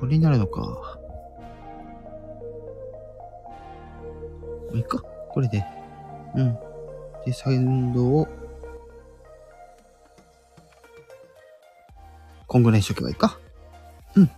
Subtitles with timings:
[0.00, 0.62] これになるのか。
[0.62, 0.98] も
[4.72, 5.02] ういいか？
[5.28, 5.62] これで。
[6.34, 6.58] うん。
[7.26, 8.26] で、サウンドを、
[12.46, 13.38] こんぐらいにしとけばいいか？
[14.16, 14.30] うん。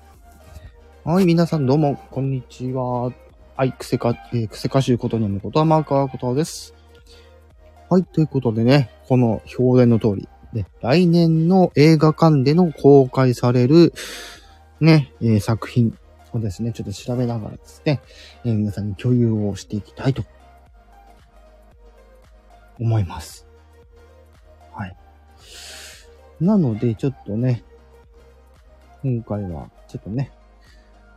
[1.04, 3.12] はい、皆さんどうも、こんにちは。
[3.54, 6.74] はい、クセか、えー、クセ歌手ことにむことはマーカーことです。
[7.88, 13.92] はい、ということでね、この表現の通り、ね、来年の映画館での公開される、
[14.82, 15.96] ね、えー作品
[16.32, 18.00] をですね、ちょっと調べながらですね、
[18.45, 20.24] えー皆さんに共有をしていきたいと
[22.80, 23.46] 思います。
[24.73, 24.96] はい。
[26.40, 27.62] なので、ちょっとね、
[29.04, 30.32] 今回は、ちょっとね、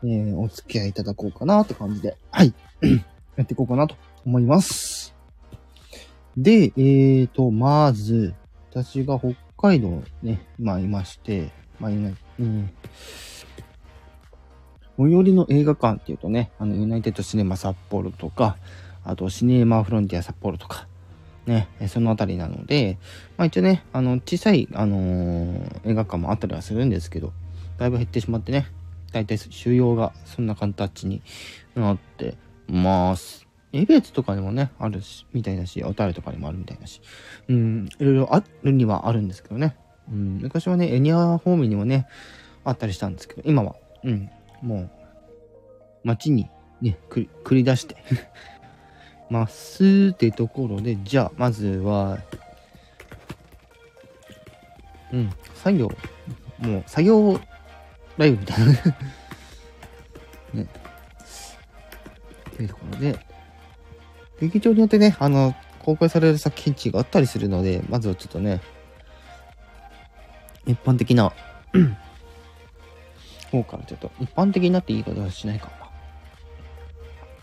[0.04, 2.54] えーお付き合いいただこうかなって感じで、はい。
[3.36, 3.96] やっていこうかなと
[4.28, 5.16] 思います。
[6.38, 8.36] で、えーと、まず、
[8.70, 12.70] 私が北海道ね、まあいまして、まあいない、うん。
[14.98, 18.58] 最寄りの映画館っていうとね、あの、ユナイテッドシネマ札幌とか、
[19.04, 20.88] あとシネマフロンティア札幌とか、
[21.46, 22.98] ね、そのあたりなので、
[23.38, 27.34] まあ一応ね、あの、小さい、あのー映画館もあったりはするんですけど、
[27.78, 28.68] だいぶ減ってしまってね、
[29.12, 31.22] だいたい収容がそんな形に
[31.76, 32.36] なって
[32.68, 33.46] ます。
[33.74, 37.02] エベツとかにもね、あるし、みたいだし、おたるとかにもあるみたいだし、
[37.50, 39.76] うん、いろいろあるにはあるんですけどね。
[40.10, 42.08] うん、昔はね、エニア方面にもね、
[42.64, 44.30] あったりしたんですけど、今は、うん、
[44.66, 44.90] もう、
[46.04, 46.50] 街に
[46.82, 47.96] ね、繰り出して
[49.30, 52.18] ますってところで、じゃあ、まずは、
[55.14, 55.92] うん、作業、
[56.58, 57.40] もう、作業
[58.18, 58.82] ライブみたいなね。
[60.54, 60.68] ね。
[62.50, 63.20] っていうところで、
[64.42, 68.62] 劇場によってね、あの、公開される作品値があったりするので、まずはちょっとね、
[70.66, 71.32] 一般的な、
[73.64, 75.68] 方からちょっと、一般的になって言い方はしないか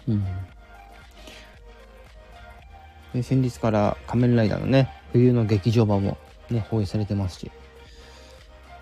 [0.06, 0.14] な。
[0.14, 0.24] うん。
[3.14, 6.16] で先日から仮面ライダーのね、冬の劇場版も
[6.50, 7.50] ね、放映されてますし、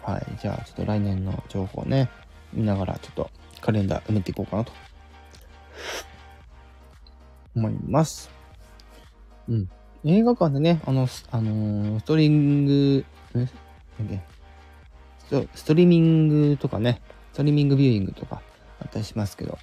[0.03, 0.27] はい。
[0.41, 2.09] じゃあ、ちょっと来年の情報ね、
[2.53, 4.72] 見ながら、ちょっとカレンダー埋めていこうかなと、
[7.55, 8.31] 思います。
[9.49, 9.69] うん。
[10.05, 13.38] 映画館でね、あの、スあのーストリング、え？
[13.38, 13.56] なんだっ
[14.09, 14.21] け？
[15.19, 17.03] ストストリーミングとかね、
[17.35, 18.43] トリーミングビューイングとか
[18.81, 19.59] あったりしますけど、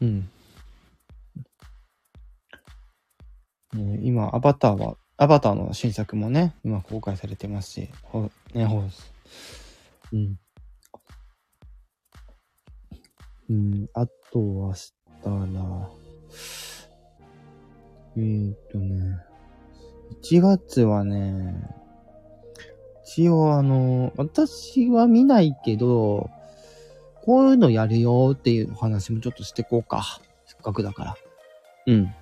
[0.00, 0.30] うん。
[3.74, 8.82] ね今、アバターは、アバターの新作もね、今公開されてますし、ほね、ほ
[10.12, 10.38] うん。
[13.48, 15.90] うん、あとはしたら、
[18.16, 19.18] えー、っとね、
[20.22, 21.54] 1月はね、
[23.12, 26.30] 一応あの、私は見ないけど、
[27.24, 30.20] こういうのやるよっていうお話もちょっとしてこうか。
[30.46, 31.16] せっかくだから。
[31.88, 32.14] うん。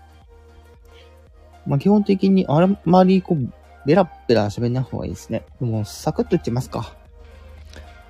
[1.66, 3.52] まあ、基本的にあんまりこう、
[3.84, 5.44] ベラッベラ喋んない方がいいですね。
[5.60, 6.96] もう、サクッといっちゃいますか。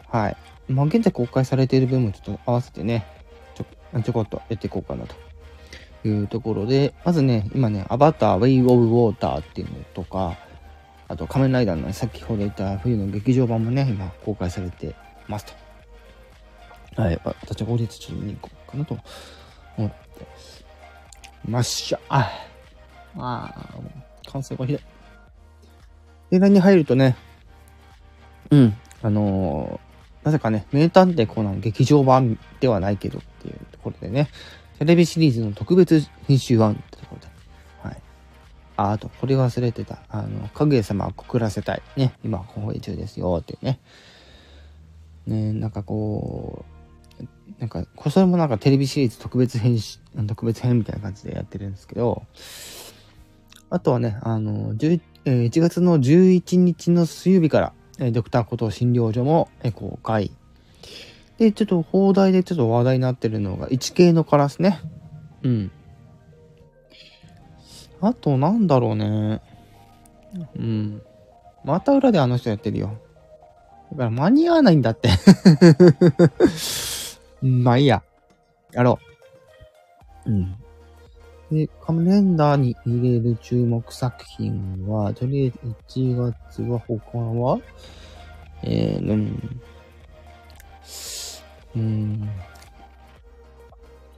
[0.06, 0.36] はい。
[0.68, 3.04] まあ、現在公開されている分もちょっと合わせてね、
[3.56, 5.16] ちょ、ちょこっとやっていこうかなと
[6.06, 10.36] いうところで、まずね、今ね、アバター、ウェイ・オブ・ウォーターっていうのとか、
[11.08, 14.94] あと仮面ライダーのね、先ほど言った冬の劇場版もね、今公開されて
[15.26, 15.46] ます
[16.94, 17.02] と。
[17.02, 17.20] はい。
[17.24, 18.98] 私は後日ちょっと見に行こうかなと
[19.76, 19.96] 思って。
[21.48, 22.00] まっしゃ。
[22.08, 22.30] あ
[23.16, 24.82] あー、感想がひどい。
[26.32, 27.16] 映画に入るとね、
[28.50, 29.88] うん、あのー
[30.28, 34.28] なぜかね、名探偵コナン劇場版ではないけどっていうところでね、
[34.78, 37.27] テレビシリーズの特別編集版ってところで、はい。
[38.78, 39.98] あ、あと、これ忘れてた。
[40.08, 41.82] あの、かぐや様を告らせたい。
[41.96, 43.80] ね、今、放映中ですよ、っていうね。
[45.26, 46.64] ね、なんかこ
[47.20, 47.24] う、
[47.58, 49.78] なんか、それもなんかテレビシリーズ特別編、
[50.28, 52.22] 特別編みたいな感じでやってるんですけど、
[53.68, 60.31] あとはね、あの、11 1月の11日の水曜日から、えドクターコトー診療所も、公開。
[61.38, 64.81] で、ちょっと放題でちょっと話題になってるのが、1K のカラスね。
[65.42, 65.70] うん。
[68.00, 69.40] あと、なんだろうね。
[70.56, 71.02] うん。
[71.64, 72.98] また裏であの人やってるよ。
[73.92, 75.10] だから間に合わないんだって。
[77.42, 78.02] まあいいや。
[78.72, 78.98] やろ
[80.26, 80.30] う。
[80.30, 80.56] うん。
[81.50, 85.58] で、カレンダーに入れる注目作品は、とりあえず
[85.94, 87.58] 1月は他は、
[88.62, 89.60] えー、うん。
[91.76, 92.30] うん。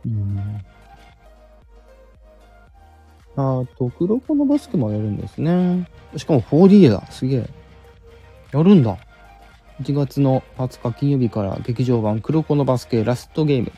[0.07, 0.65] うん。
[3.37, 5.89] あと、黒子のバスケもやるんですね。
[6.17, 7.07] しかも 4D だ。
[7.11, 7.51] すげえ。
[8.53, 8.99] やるんだ。
[9.83, 13.73] 1月の20日金曜日から劇場版黒子のバスケラストゲーム。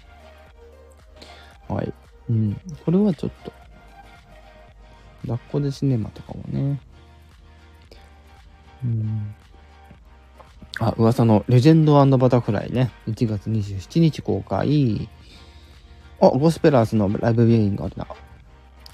[1.69, 1.93] はい。
[2.31, 2.61] うん。
[2.85, 3.53] これはちょっと、
[5.23, 6.81] 抱っこでシネマとかもね。
[8.85, 9.35] うん。
[10.81, 12.91] あ、噂のレジェンドバタフライね。
[13.07, 15.09] 1月27日公開。
[16.21, 18.09] あ、ゴスペラーズのライブビューイングあるな。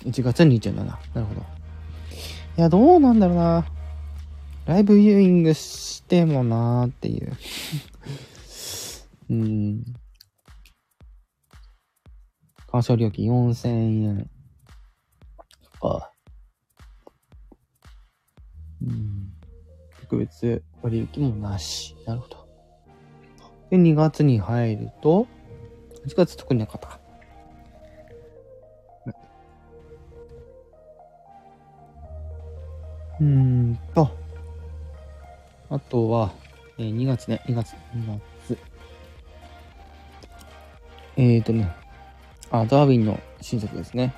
[0.05, 0.75] 1月27。
[0.85, 1.41] なるほど。
[2.57, 3.67] いや、どうなんだろうな。
[4.67, 7.37] ライブビューイングしてもなーっていう。
[9.31, 9.85] うん。
[12.67, 14.31] 鑑賞料金4000円。
[15.79, 16.13] か。
[18.83, 19.33] うん。
[20.03, 21.97] 特別割引もなし。
[22.07, 22.49] なるほど。
[23.71, 25.27] で、2月に入ると、
[26.07, 27.01] 1月特になかった
[33.21, 34.11] うんと、
[35.71, 36.33] あとは、
[36.79, 38.59] えー、2月ね、2月、2月。
[41.17, 41.69] えーとね、
[42.51, 44.15] あ、ダーウィンの新作ですね。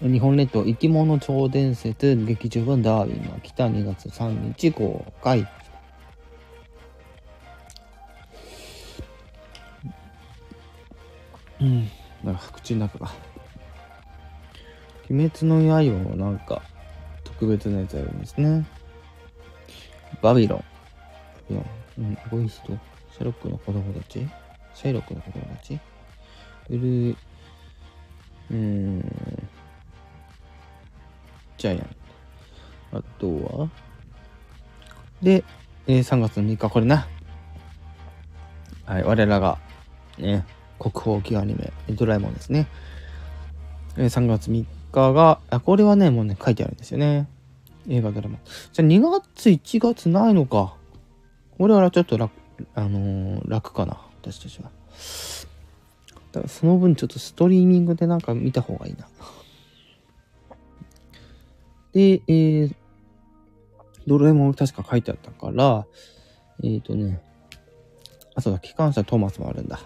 [0.00, 5.48] 日本列島生き物超伝説劇場版ダーウィンが来た2月3日公開。
[11.60, 11.88] うん。
[12.22, 13.10] なんか口の中が。
[15.10, 16.62] 鬼滅の刃もなんか
[17.44, 18.66] 特別なやつあるんですね。
[20.22, 20.64] バビロ
[21.50, 21.52] ン。
[21.52, 21.62] いや、
[21.98, 22.68] うん、ボイスと、
[23.12, 24.26] シャロックの子供たち？
[24.74, 25.78] シャイロックの子供たち？
[26.70, 26.78] うる、
[27.10, 29.48] うーん、
[31.58, 31.86] ジャイアン
[32.90, 32.98] ト。
[32.98, 33.26] あと
[33.60, 33.70] は、
[35.20, 35.44] で、
[35.86, 37.06] えー、3月の3日、これな。
[38.86, 39.58] はい、我らが、
[40.16, 40.46] ね、
[40.78, 42.68] 国宝級アニメ、ドラえもんですね。
[43.98, 47.28] えー、3月3日が、あ、これはね、もうね、書いてあるんですよね。
[47.88, 48.38] 映画ドラマ。
[48.72, 50.74] じゃあ2月、1月ないのか。
[51.58, 52.32] 俺はちょっと楽、
[52.74, 54.00] あのー、楽かな。
[54.22, 54.70] 私たちは。
[56.32, 59.06] だからその分ちょっとストリーミングでなんか見た方がいいな。
[61.92, 62.74] で、えー、
[64.06, 65.86] ドラえもん確か書いてあったから、
[66.62, 67.22] えっ、ー、とね、
[68.34, 69.80] あ、そうだ、機関車トーマスもあるんだ。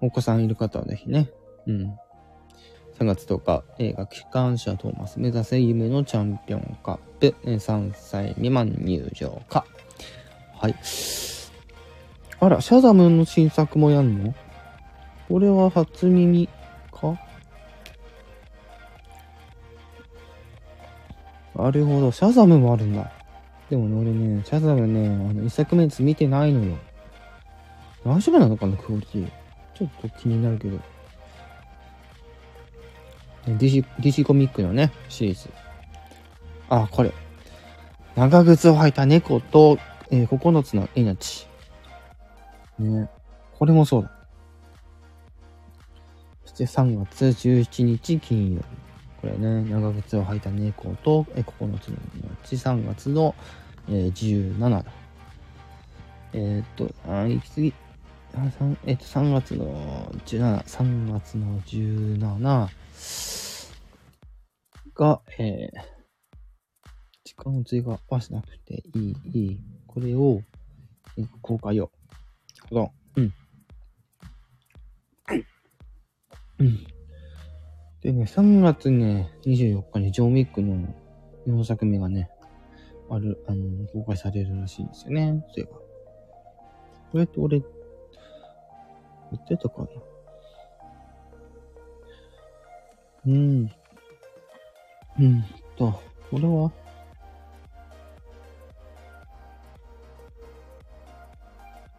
[0.00, 1.30] お子さんいる方はぜひね、
[1.66, 1.98] うん。
[2.98, 9.64] 3月10日、映画機関車トーマス目指せ夢のチャンピオンカップ、3歳未満入場か。
[10.54, 10.74] はい。
[12.38, 14.34] あら、シャザムの新作もやんの？
[15.28, 16.48] これは初耳
[16.92, 17.18] か？
[21.56, 22.12] なるほど。
[22.12, 23.10] シャザムもあるんだ。
[23.70, 26.76] でもね、俺ね、シャザムね、あの、一作目つ見てないのよ。
[28.04, 29.30] 大丈夫なのかな、クオリティ。
[29.74, 30.78] ちょっと気になるけど。
[33.46, 35.50] DC、DC コミックのね、シリーズ。
[36.68, 37.12] あ、これ。
[38.14, 39.78] 長靴を履いた猫と、
[40.10, 41.46] えー、9つの命。
[42.78, 43.08] ね。
[43.58, 44.10] これもそうだ。
[46.44, 48.64] そして3月17日金曜日。
[49.22, 51.96] これね、長靴を履いた猫と、えー、9つの
[52.44, 52.56] 命。
[52.56, 53.34] 3月の、
[53.88, 54.84] えー、17だ。
[56.34, 57.74] えー、っと、あ、行き過ぎ。
[58.34, 62.68] あ3えっと、3月の17、3月の17
[64.94, 65.80] が、えー、
[67.24, 69.60] 時間を追加はしなくていい、いい。
[69.86, 70.42] これを、
[71.40, 71.90] 公開を。
[72.68, 72.90] ほど。
[73.16, 73.32] うん。
[78.00, 80.76] でね、3月ね、24日にジョン・ウィックの
[81.46, 82.30] 4作目がね、
[83.10, 85.44] ある、あの、公開されるらしいんですよね。
[85.54, 85.78] そういえば。
[87.12, 89.88] これって俺、言ってたかな
[93.26, 93.70] うん。
[95.20, 95.44] うん
[95.76, 95.92] と、
[96.30, 96.72] これは、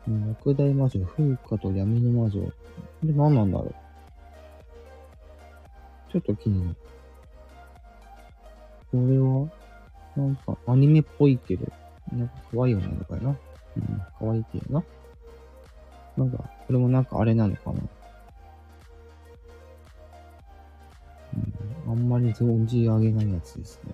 [0.06, 2.42] 六大魔女、風花と闇の魔女。
[2.42, 2.52] こ
[3.04, 3.74] れ何なんだろう？
[6.12, 6.76] ちょっと気になる。
[8.92, 9.48] これは、
[10.18, 11.72] なんかアニメっぽいけど、
[12.12, 13.30] なんか可愛い女の子かな。
[13.30, 13.34] う
[13.80, 14.84] ん、可愛いけどな。
[16.18, 17.80] なんか、これもなんかあれなのかな。
[21.88, 23.94] あんまり存じ上げないやつですね。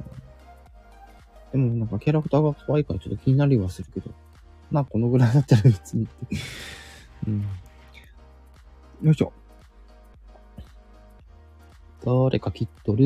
[1.51, 4.11] でもなんかキャラクターが可愛いからちょっと気になりはするけど。
[4.71, 6.13] まあ、このぐらいだったら別にって。
[7.27, 7.41] うん。
[9.01, 9.33] よいしょ。
[12.05, 13.05] 誰か切っとる。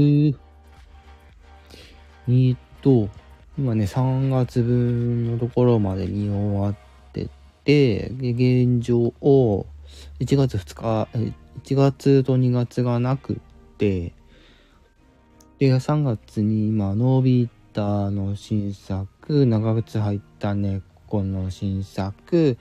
[2.28, 3.10] えー、っと、
[3.58, 6.75] 今ね、3月分のところまで見終わっ
[7.13, 7.30] て
[7.63, 9.66] て、現状を
[10.20, 11.08] 1月2日、
[11.63, 13.38] 1月と2月がなくっ
[13.78, 14.13] て、
[15.63, 22.58] で、3月に今、ノービーターの新作、長靴入った猫の新作、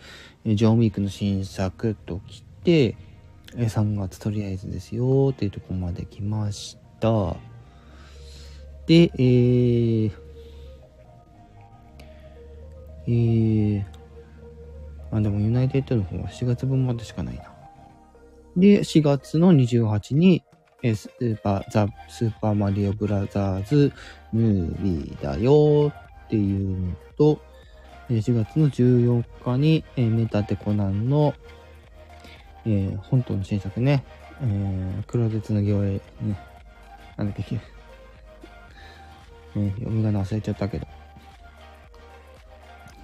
[0.47, 2.94] ジョン・ウィークの新作と来て、
[3.56, 7.35] 3月とりあえずですよっていうとこまで来ました。
[8.87, 10.12] で、えー、
[13.09, 13.85] えー、
[15.11, 17.52] あ、でもユナイテッドの方は4月分までしかないな。
[18.56, 20.44] で、4月の28に、
[20.83, 23.93] えスーパー、ザ・スーパーマリオブラザーズ
[24.33, 25.93] ムービーだよ
[26.25, 27.41] っていうのと、
[28.09, 31.35] 4月の14日に、えメタテコナンの、
[32.67, 34.05] えー、本当の新作ね、
[34.41, 36.39] えー、黒鉄の行営、ね、
[37.17, 37.62] なんだっけ、ね、
[39.79, 40.87] 読み仮名忘れちゃったけど、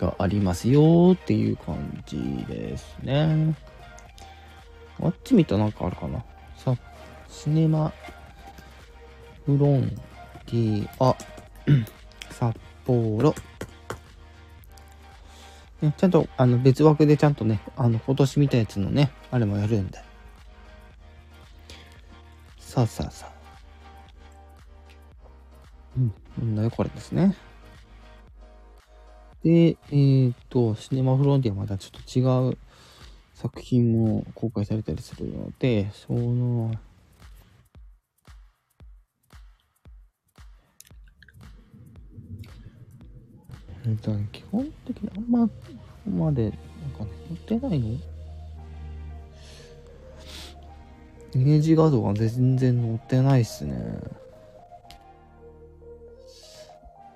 [0.00, 3.54] がありますよっていう感じですね。
[5.00, 6.24] あっち見たなんかあるかな。
[6.56, 6.74] さ、
[7.28, 7.92] シネマ、
[9.44, 9.90] フロン
[10.46, 11.16] ティア、
[12.30, 13.34] 札幌。
[15.80, 19.98] ね、ちゃんと、あの、別枠でちゃんとね、あの、今年見たやつのね、あれもやるんで。
[22.58, 23.32] さあさあさあ。
[25.96, 27.36] うん、なんだよ、これですね。
[29.44, 32.58] で、えっ、ー、と、シネマフロンティアまたちょっと違う
[33.34, 36.72] 作品も公開されたりするので、その、
[43.86, 45.54] えっと、基本的にあんま、こ
[46.04, 47.98] こまで、なんかね載ってないの？
[51.34, 53.74] イメージ画像が全然載ってないっすね。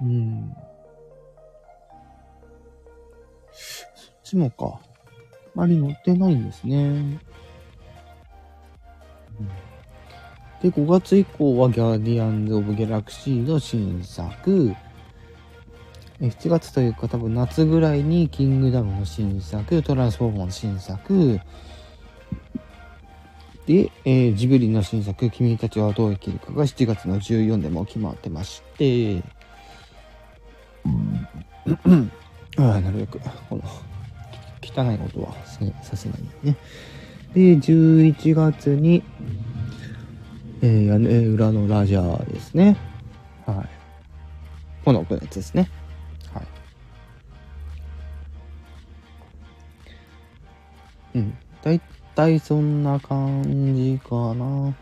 [0.03, 0.55] うん。
[3.53, 4.67] そっちもか。
[4.67, 4.81] あ
[5.55, 6.77] まり載ってないんですね。
[6.77, 7.19] うん、
[10.61, 14.75] で、5月以降はギャーディアンズ・オブ・ギャラクシーの新作。
[16.29, 21.41] 7月というか多分夏ぐらいにキングダムの新作、トランスフォーマーの新作、
[23.67, 29.23] で、えー、ジブリの新作、君たちはどう生きるかが7月の14でも決まってまして、
[32.57, 33.63] ああ、なるべく、この、
[34.63, 35.35] 汚い音は
[35.83, 36.57] させないね。
[37.35, 39.03] で、11月に、
[40.61, 42.77] えー、屋根裏のラジャーですね。
[43.47, 43.69] はい。
[44.85, 45.69] この子のやつですね。
[51.15, 51.35] うん。
[51.63, 51.81] だい
[52.15, 53.43] たいそんな感
[53.75, 54.75] じかな。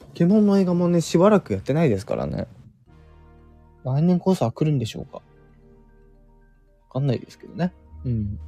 [0.00, 2.46] ポケモンの映画もね、しばらくやってないですからね。
[3.84, 5.22] 来年こそは来るんでしょうかわ
[6.90, 7.72] かんないですけどね。
[8.04, 8.38] うん。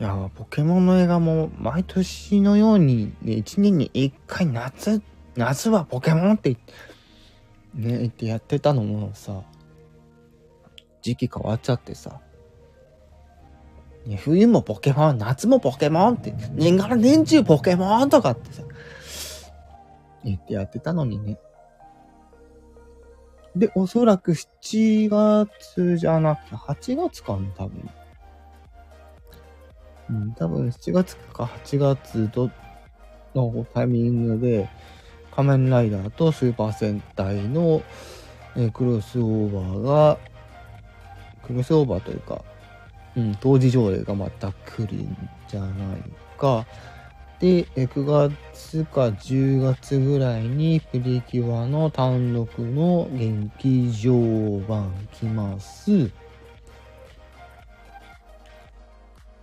[0.00, 5.02] いやポケモンの映画も毎年のように、ね、1年に1回夏、
[5.36, 6.58] 夏はポケモンって、ね、
[7.74, 9.42] 言ってやってたのもさ、
[11.02, 12.18] 時期変わっちゃってさ、ね、
[14.16, 18.62] 冬もポケモン、夏もポケモンって、年がら年中ポケモンとかってさ、
[20.24, 21.38] 言ってやってたのにね。
[23.56, 27.90] で、おそらく7月じゃなくて8月かな、多分。
[30.10, 32.50] うん、多分7月か8月と
[33.34, 34.68] のタイミングで、
[35.34, 37.82] 仮面ライダーとスーパー戦隊の、
[38.56, 40.18] えクロスオーバーが、
[41.44, 42.42] クロスオーバーというか、
[43.16, 45.16] うん、当時上映がまた来るん
[45.48, 45.70] じゃない
[46.38, 46.66] か。
[47.40, 56.10] で、9月か10月ぐらいにプリキュアの単独の劇場版来ます。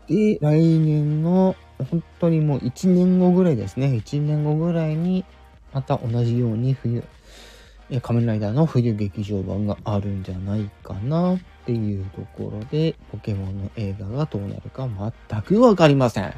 [0.08, 1.56] で、来年の、
[1.90, 3.88] 本当にもう1年後ぐらいですね。
[3.88, 5.26] 1年後ぐらいに、
[5.74, 7.04] また同じように冬、
[8.02, 14.88] 仮面ライダーの冬劇場版があるんじゃないかなっていうところで、ポケモンの映画がどうなるか
[15.30, 16.34] 全くわかりません。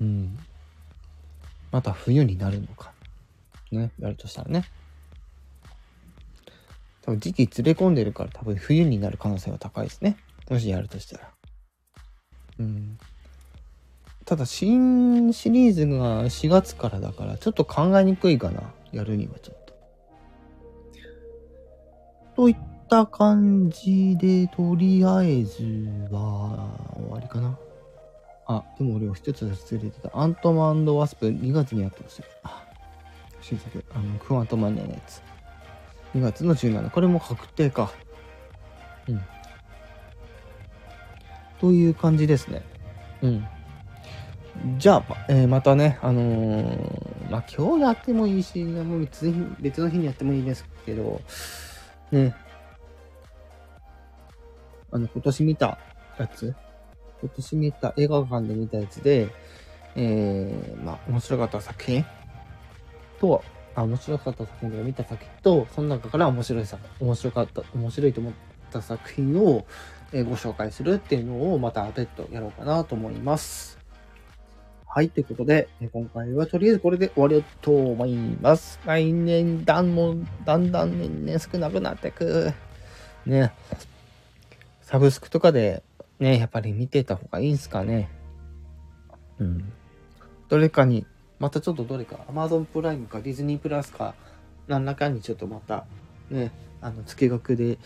[0.00, 0.38] うん。
[1.70, 2.92] また冬になるのか。
[3.70, 4.64] ね、やるとしたらね。
[7.02, 10.16] 多分時期ずれ込んでるから多分冬になる可能性は高いですね。
[10.48, 11.30] もしやるとしたら。
[12.60, 12.96] うん。
[14.24, 18.72] ただ新シリーズが4月からだからちょっと考えにくいかな。
[18.92, 19.76] やるにはちょっと。
[22.34, 22.56] といっ
[22.88, 25.62] た感じで、とりあえず
[26.10, 27.58] は終わりかな。
[28.46, 30.10] あ、でも俺は一つ忘れてた。
[30.12, 32.24] アントマンワスプ2月にやってますよ。
[32.44, 32.64] あ、
[33.40, 33.84] 新作。
[33.94, 35.22] あの、クワントマネーのやつ。
[36.14, 36.90] 2月の17。
[36.90, 37.90] これも確定か。
[39.08, 39.20] うん。
[41.60, 42.62] という感じですね。
[43.22, 43.46] うん。
[44.78, 51.20] じゃあ、えー、またね、あのー、まあ、今日やってもいいし、もう別別の日にやってもいいですけど、
[52.12, 52.34] ね、
[54.90, 55.78] あの、今年見た
[56.18, 56.54] やつ？
[57.22, 59.28] 今年見た映画館で見たやつで、
[59.94, 62.04] えー、まあ、面白かった作品？
[63.20, 63.42] と、
[63.74, 68.32] あ、面白かった作品で見た作品と、その中から面白いさ、面白かった、面白いと思っ
[68.70, 69.66] た作品を、
[70.12, 73.78] えー、ご紹介するっていうのをまた別途やろうかなと思います。
[74.86, 78.80] はい、ということで、今回はとりあえずこれで終わりと思います。
[78.86, 80.14] 来年だんも、
[80.46, 82.52] だんだん年々少なくなってく。
[83.26, 83.52] ね。
[84.86, 85.82] サブスクとかで、
[86.20, 88.08] ね、やっぱり見てた方がいいんすかね。
[89.40, 89.72] うん。
[90.48, 91.04] どれかに、
[91.40, 94.14] またちょっとどれか、Amazon プライムかディズニープラスか、
[94.68, 95.86] 何らかにちょっとまた、
[96.30, 97.78] ね、あの、月額で、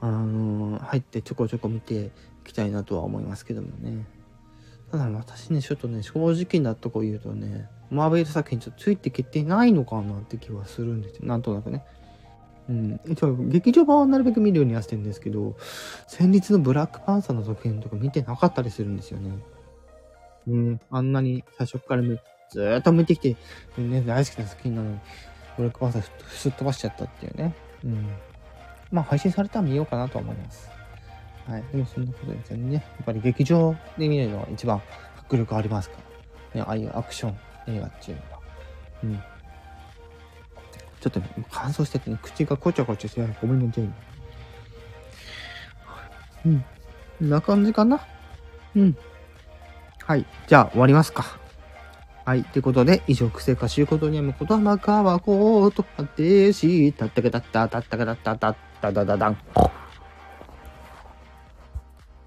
[0.00, 2.10] あのー、入ってちょこちょこ見てい
[2.42, 4.06] きたいなとは思いますけどもね。
[4.90, 11.26] ただ私ね、ちょっとね、正直なとこ言うとね、マーベル作品ちょっとついてきてないのかなって気はするんですよ。
[11.26, 11.84] なんとなくね。
[12.68, 13.00] うん。
[13.50, 15.56] 劇場版はなるべく見るようにはしてるんですけど、
[16.06, 19.32] 先日のブラックパンサーの続編とか見てなかったりするんですよね。
[20.48, 20.80] うん。
[20.90, 23.36] あんなに最初からずーっと見てきて、
[23.78, 24.98] ね、大好きな作品なのに、
[25.56, 27.54] ブラックパンサーすっ飛ばしちゃったっていうね。
[27.84, 28.08] うん。
[28.90, 30.70] まあ、配信されたら見ようかなと思います。
[31.46, 31.64] はい。
[31.72, 32.74] でもそんなことですよね。
[32.74, 34.80] やっぱり劇場で見るのが一番
[35.18, 35.96] 迫力ありますか
[36.54, 36.60] ら。
[36.60, 38.40] ね、ああいうアクション映画っていうのは。
[39.02, 39.22] うん。
[41.04, 43.36] ちょっと、ね、乾燥しててね、口がこちゃこちゃしてない。
[43.42, 43.84] ごめんなさい。
[46.46, 46.64] うん。
[47.18, 48.00] こんな感じかな？
[48.74, 48.96] うん。
[50.02, 50.24] はい。
[50.46, 51.38] じゃあ、終わりますか。
[52.24, 52.44] はい。
[52.44, 59.36] ということで、以上、癖かしゅうことにゃむことはまかわこうとはてしたったけたったたったけたったたっただだだん。